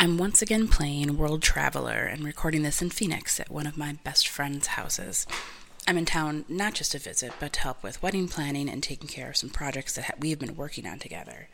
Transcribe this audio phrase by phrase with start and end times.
[0.00, 3.94] I'm once again playing World Traveler and recording this in Phoenix at one of my
[4.04, 5.26] best friend's houses.
[5.88, 9.08] I'm in town not just to visit, but to help with wedding planning and taking
[9.08, 11.48] care of some projects that we've been working on together.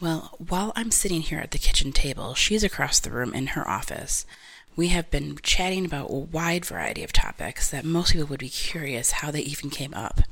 [0.00, 3.68] Well, while I'm sitting here at the kitchen table, she's across the room in her
[3.68, 4.26] office.
[4.74, 8.48] We have been chatting about a wide variety of topics that most people would be
[8.48, 10.22] curious how they even came up.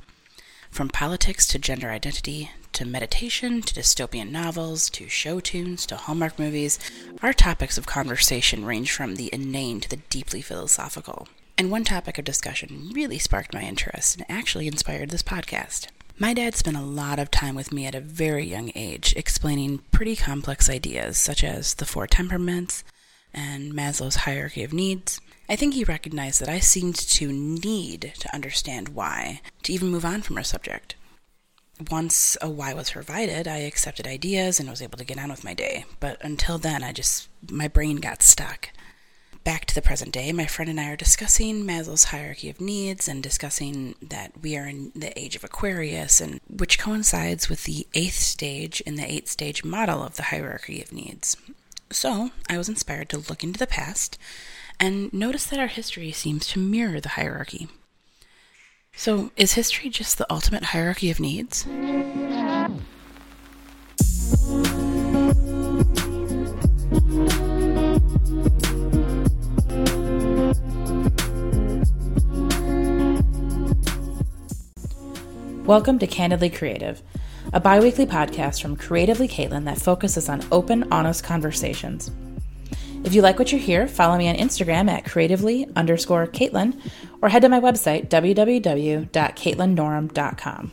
[0.69, 6.37] From politics to gender identity, to meditation, to dystopian novels, to show tunes, to Hallmark
[6.37, 6.79] movies,
[7.21, 11.27] our topics of conversation range from the inane to the deeply philosophical.
[11.57, 15.87] And one topic of discussion really sparked my interest and actually inspired this podcast.
[16.17, 19.79] My dad spent a lot of time with me at a very young age explaining
[19.91, 22.83] pretty complex ideas such as the four temperaments
[23.33, 25.21] and Maslow's hierarchy of needs.
[25.47, 30.05] I think he recognized that I seemed to need to understand why to even move
[30.05, 30.95] on from our subject
[31.89, 35.43] once a why was provided, I accepted ideas and was able to get on with
[35.43, 35.85] my day.
[35.99, 38.69] But until then, I just, my brain got stuck.
[39.43, 43.09] Back to the present day, my friend and I are discussing Maslow's hierarchy of needs
[43.09, 47.85] and discussing that we are in the age of Aquarius, and which coincides with the
[47.93, 51.35] eighth stage in the eight stage model of the hierarchy of needs.
[51.91, 54.17] So I was inspired to look into the past
[54.79, 57.67] and notice that our history seems to mirror the hierarchy.
[58.95, 61.65] So, is history just the ultimate hierarchy of needs?
[75.65, 77.01] Welcome to Candidly Creative,
[77.51, 82.11] a bi weekly podcast from Creatively Caitlin that focuses on open, honest conversations.
[83.03, 86.79] If you like what you hear, follow me on Instagram at creatively underscore Caitlin
[87.21, 90.71] or head to my website, www.caitlinnorham.com.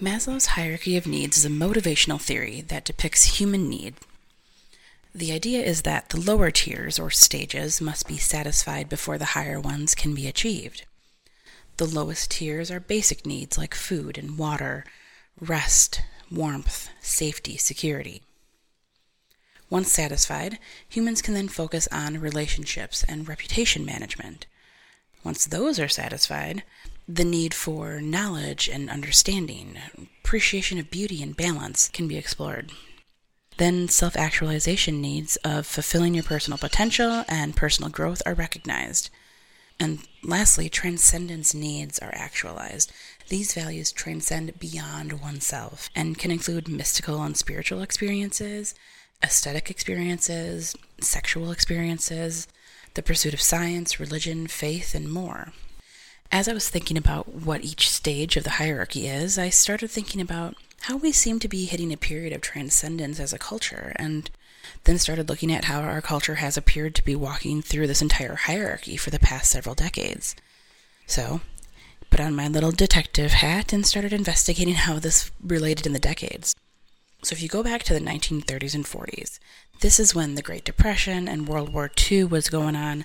[0.00, 3.94] Maslow's hierarchy of needs is a motivational theory that depicts human need.
[5.14, 9.60] The idea is that the lower tiers or stages must be satisfied before the higher
[9.60, 10.86] ones can be achieved.
[11.76, 14.86] The lowest tiers are basic needs like food and water,
[15.38, 16.00] rest,
[16.30, 18.22] warmth, safety, security.
[19.72, 24.44] Once satisfied, humans can then focus on relationships and reputation management.
[25.24, 26.62] Once those are satisfied,
[27.08, 29.78] the need for knowledge and understanding,
[30.22, 32.70] appreciation of beauty and balance can be explored.
[33.56, 39.08] Then self actualization needs of fulfilling your personal potential and personal growth are recognized.
[39.80, 42.92] And lastly, transcendence needs are actualized.
[43.30, 48.74] These values transcend beyond oneself and can include mystical and spiritual experiences,
[49.22, 52.48] aesthetic experiences, sexual experiences,
[52.94, 55.52] the pursuit of science, religion, faith, and more.
[56.30, 60.20] As I was thinking about what each stage of the hierarchy is, I started thinking
[60.20, 64.30] about how we seem to be hitting a period of transcendence as a culture, and
[64.84, 68.34] then started looking at how our culture has appeared to be walking through this entire
[68.34, 70.34] hierarchy for the past several decades.
[71.06, 71.40] So,
[72.10, 76.54] put on my little detective hat and started investigating how this related in the decades.
[77.24, 79.38] So, if you go back to the 1930s and 40s,
[79.80, 83.04] this is when the Great Depression and World War II was going on.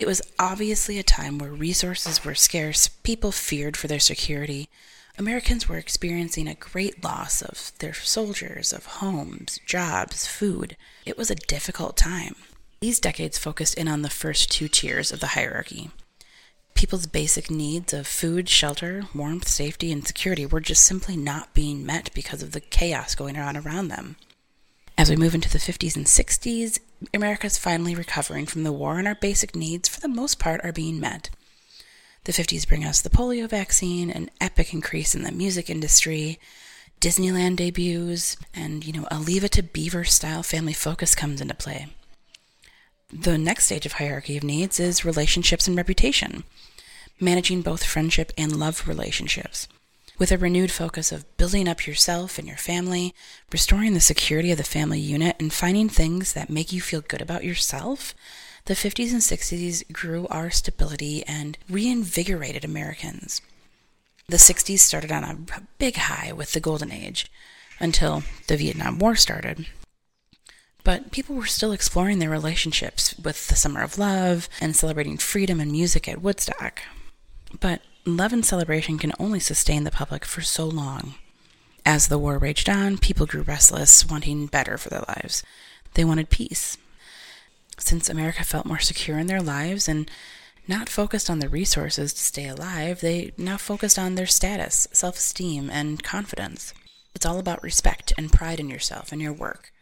[0.00, 4.68] It was obviously a time where resources were scarce, people feared for their security.
[5.16, 10.76] Americans were experiencing a great loss of their soldiers, of homes, jobs, food.
[11.06, 12.34] It was a difficult time.
[12.80, 15.90] These decades focused in on the first two tiers of the hierarchy
[16.74, 21.86] people's basic needs of food, shelter, warmth, safety, and security were just simply not being
[21.86, 24.16] met because of the chaos going on around them.
[24.98, 26.78] As we move into the 50s and 60s,
[27.14, 30.60] America is finally recovering from the war, and our basic needs, for the most part,
[30.64, 31.30] are being met.
[32.24, 36.38] The 50s bring us the polio vaccine, an epic increase in the music industry,
[37.00, 41.54] Disneyland debuts, and, you know, a Leave It to Beaver style family focus comes into
[41.54, 41.88] play.
[43.12, 46.44] The next stage of hierarchy of needs is relationships and reputation,
[47.20, 49.68] managing both friendship and love relationships.
[50.18, 53.14] With a renewed focus of building up yourself and your family,
[53.52, 57.20] restoring the security of the family unit, and finding things that make you feel good
[57.20, 58.14] about yourself,
[58.64, 63.42] the 50s and 60s grew our stability and reinvigorated Americans.
[64.26, 65.38] The 60s started on a
[65.76, 67.30] big high with the Golden Age
[67.78, 69.66] until the Vietnam War started.
[70.84, 75.60] But people were still exploring their relationships with the Summer of Love and celebrating freedom
[75.60, 76.80] and music at Woodstock.
[77.60, 81.14] But love and celebration can only sustain the public for so long.
[81.84, 85.42] As the war raged on, people grew restless, wanting better for their lives.
[85.94, 86.78] They wanted peace.
[87.78, 90.10] Since America felt more secure in their lives and
[90.68, 95.16] not focused on the resources to stay alive, they now focused on their status, self
[95.16, 96.72] esteem, and confidence.
[97.14, 99.72] It's all about respect and pride in yourself and your work.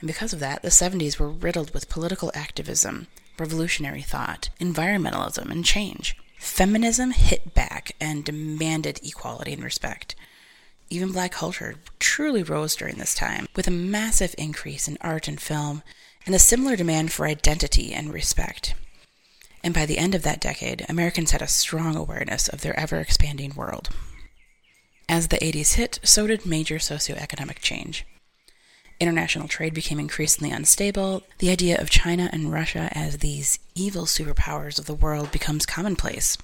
[0.00, 3.06] And because of that, the 70s were riddled with political activism,
[3.38, 6.16] revolutionary thought, environmentalism, and change.
[6.38, 10.14] Feminism hit back and demanded equality and respect.
[10.90, 15.40] Even black culture truly rose during this time, with a massive increase in art and
[15.40, 15.82] film,
[16.26, 18.74] and a similar demand for identity and respect.
[19.62, 23.00] And by the end of that decade, Americans had a strong awareness of their ever
[23.00, 23.88] expanding world.
[25.08, 28.06] As the 80s hit, so did major socioeconomic change.
[29.00, 31.22] International trade became increasingly unstable.
[31.38, 36.38] The idea of China and Russia as these evil superpowers of the world becomes commonplace.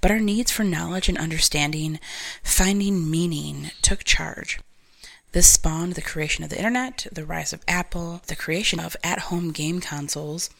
[0.00, 2.00] But our needs for knowledge and understanding,
[2.42, 4.58] finding meaning, took charge.
[5.32, 9.20] This spawned the creation of the internet, the rise of Apple, the creation of at
[9.20, 10.50] home game consoles,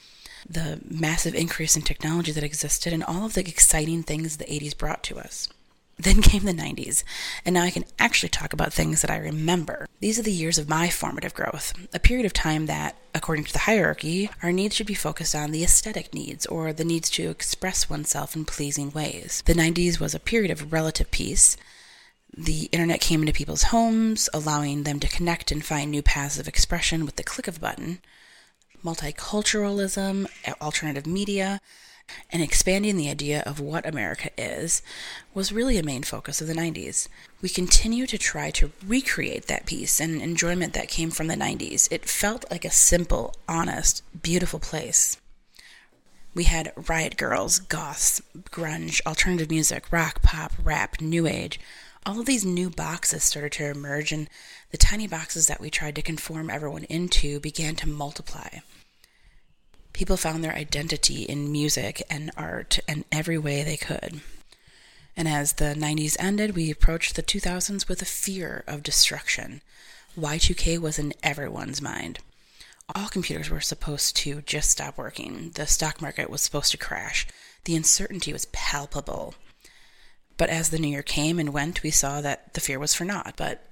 [0.48, 4.76] the massive increase in technology that existed, and all of the exciting things the 80s
[4.76, 5.48] brought to us.
[5.98, 7.04] Then came the 90s,
[7.44, 9.86] and now I can actually talk about things that I remember.
[10.00, 13.52] These are the years of my formative growth, a period of time that, according to
[13.52, 17.30] the hierarchy, our needs should be focused on the aesthetic needs or the needs to
[17.30, 19.42] express oneself in pleasing ways.
[19.46, 21.56] The 90s was a period of relative peace.
[22.34, 26.48] The internet came into people's homes, allowing them to connect and find new paths of
[26.48, 28.00] expression with the click of a button.
[28.82, 30.26] Multiculturalism,
[30.60, 31.60] alternative media,
[32.30, 34.82] and expanding the idea of what America is
[35.34, 37.08] was really a main focus of the 90s.
[37.40, 41.88] We continue to try to recreate that peace and enjoyment that came from the 90s.
[41.90, 45.18] It felt like a simple, honest, beautiful place.
[46.34, 51.60] We had riot girls, goths, grunge, alternative music, rock, pop, rap, new age.
[52.06, 54.28] All of these new boxes started to emerge, and
[54.70, 58.48] the tiny boxes that we tried to conform everyone into began to multiply
[60.02, 64.20] people found their identity in music and art and every way they could.
[65.16, 69.62] And as the 90s ended, we approached the 2000s with a fear of destruction.
[70.18, 72.18] Y2K was in everyone's mind.
[72.92, 75.52] All computers were supposed to just stop working.
[75.54, 77.24] The stock market was supposed to crash.
[77.62, 79.36] The uncertainty was palpable.
[80.36, 83.04] But as the new year came and went, we saw that the fear was for
[83.04, 83.34] naught.
[83.36, 83.62] But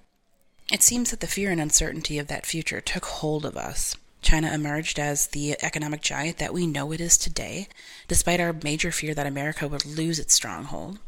[0.71, 3.97] it seems that the fear and uncertainty of that future took hold of us.
[4.23, 7.69] China emerged as the economic giant that we know it is today,
[8.09, 10.99] despite our major fear that America would lose its stronghold.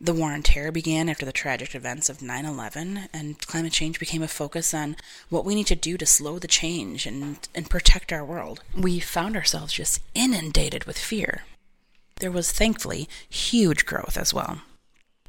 [0.00, 3.98] The war on terror began after the tragic events of 9 11, and climate change
[3.98, 4.96] became a focus on
[5.28, 8.62] what we need to do to slow the change and, and protect our world.
[8.76, 11.42] We found ourselves just inundated with fear.
[12.20, 14.62] There was thankfully huge growth as well,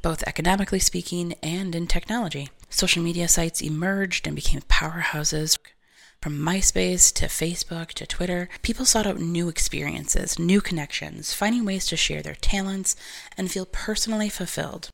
[0.03, 2.49] both economically speaking and in technology.
[2.69, 5.57] Social media sites emerged and became powerhouses
[6.21, 11.85] from MySpace to Facebook to Twitter, people sought out new experiences, new connections, finding ways
[11.85, 12.97] to share their talents
[13.37, 14.89] and feel personally fulfilled.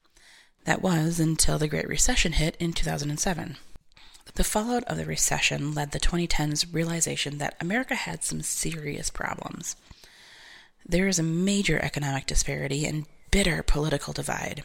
[0.66, 3.58] That was until the Great Recession hit in 2007.
[4.36, 9.76] The fallout of the recession led the 2010s realization that America had some serious problems.
[10.88, 14.64] There is a major economic disparity and bitter political divide.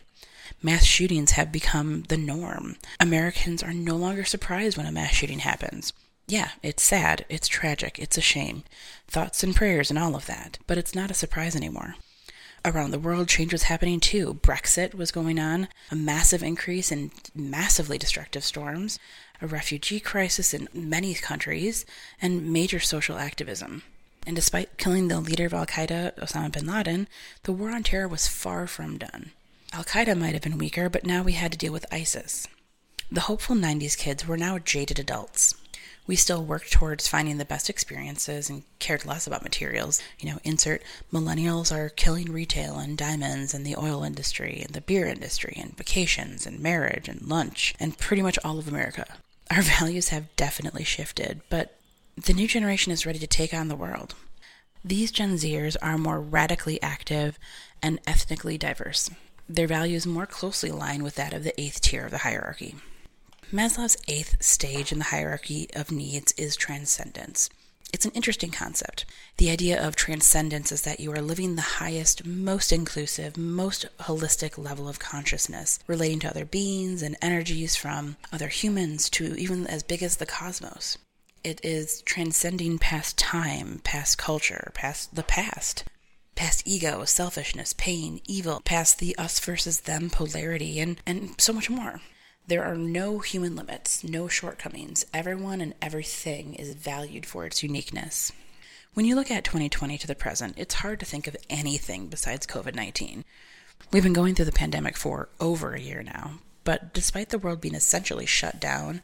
[0.62, 2.76] Mass shootings have become the norm.
[2.98, 5.94] Americans are no longer surprised when a mass shooting happens.
[6.30, 8.62] Yeah, it's sad, it's tragic, it's a shame.
[9.08, 10.60] Thoughts and prayers and all of that.
[10.68, 11.96] But it's not a surprise anymore.
[12.64, 14.34] Around the world, change was happening too.
[14.34, 19.00] Brexit was going on, a massive increase in massively destructive storms,
[19.42, 21.84] a refugee crisis in many countries,
[22.22, 23.82] and major social activism.
[24.24, 27.08] And despite killing the leader of Al Qaeda, Osama bin Laden,
[27.42, 29.32] the war on terror was far from done.
[29.72, 32.46] Al Qaeda might have been weaker, but now we had to deal with ISIS.
[33.10, 35.56] The hopeful 90s kids were now jaded adults
[36.10, 40.02] we still worked towards finding the best experiences and cared less about materials.
[40.18, 44.80] You know, insert millennials are killing retail and diamonds and the oil industry and the
[44.80, 49.06] beer industry and vacations and marriage and lunch and pretty much all of America.
[49.52, 51.76] Our values have definitely shifted, but
[52.16, 54.16] the new generation is ready to take on the world.
[54.84, 57.38] These Gen Zers are more radically active
[57.80, 59.10] and ethnically diverse.
[59.48, 62.74] Their values more closely align with that of the eighth tier of the hierarchy.
[63.52, 67.50] Maslow's eighth stage in the hierarchy of needs is transcendence.
[67.92, 69.04] It's an interesting concept.
[69.38, 74.56] The idea of transcendence is that you are living the highest, most inclusive, most holistic
[74.56, 79.82] level of consciousness, relating to other beings and energies from other humans to even as
[79.82, 80.96] big as the cosmos.
[81.42, 85.82] It is transcending past time, past culture, past the past,
[86.36, 91.68] past ego, selfishness, pain, evil, past the us versus them polarity, and, and so much
[91.68, 92.00] more.
[92.46, 95.04] There are no human limits, no shortcomings.
[95.14, 98.32] Everyone and everything is valued for its uniqueness.
[98.94, 102.46] When you look at 2020 to the present, it's hard to think of anything besides
[102.46, 103.24] COVID 19.
[103.92, 107.60] We've been going through the pandemic for over a year now, but despite the world
[107.60, 109.02] being essentially shut down,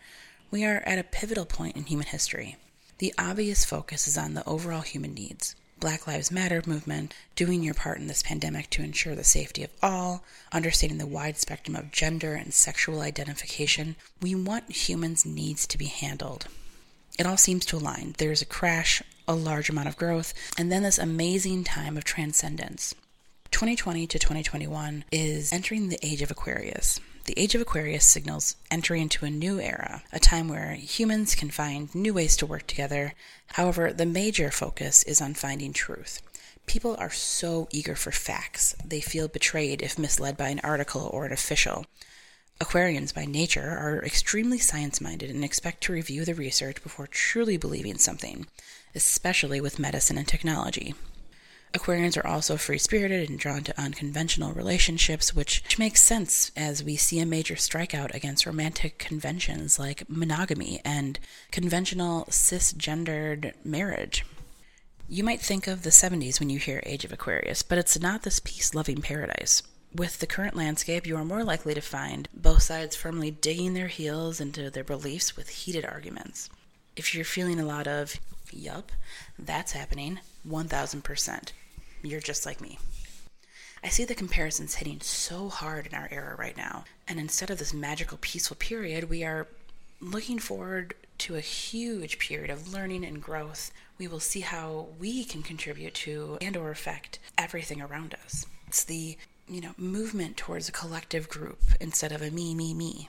[0.50, 2.56] we are at a pivotal point in human history.
[2.98, 5.54] The obvious focus is on the overall human needs.
[5.78, 9.70] Black Lives Matter movement, doing your part in this pandemic to ensure the safety of
[9.82, 13.96] all, understanding the wide spectrum of gender and sexual identification.
[14.22, 16.46] We want humans' needs to be handled.
[17.18, 18.14] It all seems to align.
[18.16, 22.94] There's a crash, a large amount of growth, and then this amazing time of transcendence.
[23.50, 27.00] 2020 to 2021 is entering the age of Aquarius.
[27.26, 31.50] The age of Aquarius signals entry into a new era, a time where humans can
[31.50, 33.14] find new ways to work together.
[33.48, 36.22] However, the major focus is on finding truth.
[36.66, 41.26] People are so eager for facts, they feel betrayed if misled by an article or
[41.26, 41.86] an official.
[42.60, 47.56] Aquarians, by nature, are extremely science minded and expect to review the research before truly
[47.56, 48.46] believing something,
[48.94, 50.94] especially with medicine and technology.
[51.76, 56.82] Aquarians are also free spirited and drawn to unconventional relationships, which, which makes sense as
[56.82, 61.18] we see a major strikeout against romantic conventions like monogamy and
[61.50, 64.24] conventional cisgendered marriage.
[65.08, 68.22] You might think of the 70s when you hear Age of Aquarius, but it's not
[68.22, 69.62] this peace loving paradise.
[69.94, 73.88] With the current landscape, you are more likely to find both sides firmly digging their
[73.88, 76.48] heels into their beliefs with heated arguments.
[76.96, 78.18] If you're feeling a lot of,
[78.50, 78.92] yup,
[79.38, 81.52] that's happening, 1000%.
[82.06, 82.78] You're just like me.
[83.82, 87.58] I see the comparisons hitting so hard in our era right now, and instead of
[87.58, 89.48] this magical, peaceful period, we are
[90.00, 93.70] looking forward to a huge period of learning and growth.
[93.98, 98.46] We will see how we can contribute to and or affect everything around us.
[98.68, 99.16] It's the,
[99.48, 103.08] you know, movement towards a collective group instead of a me, me, me.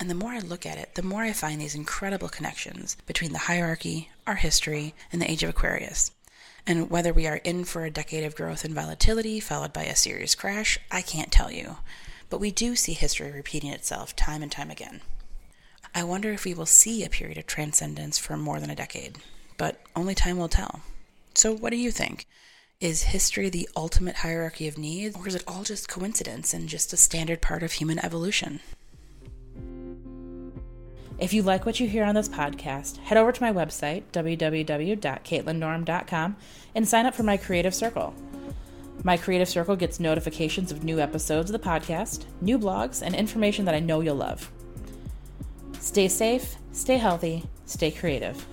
[0.00, 3.32] And the more I look at it, the more I find these incredible connections between
[3.32, 6.12] the hierarchy, our history, and the age of Aquarius.
[6.66, 9.96] And whether we are in for a decade of growth and volatility followed by a
[9.96, 11.78] serious crash, I can't tell you.
[12.30, 15.00] But we do see history repeating itself time and time again.
[15.94, 19.16] I wonder if we will see a period of transcendence for more than a decade,
[19.56, 20.82] but only time will tell.
[21.34, 22.26] So, what do you think?
[22.80, 26.92] Is history the ultimate hierarchy of needs, or is it all just coincidence and just
[26.92, 28.60] a standard part of human evolution?
[31.18, 36.36] If you like what you hear on this podcast, head over to my website, www.caitlinnorm.com,
[36.76, 38.14] and sign up for my Creative Circle.
[39.02, 43.64] My Creative Circle gets notifications of new episodes of the podcast, new blogs, and information
[43.64, 44.52] that I know you'll love.
[45.80, 48.46] Stay safe, stay healthy, stay creative.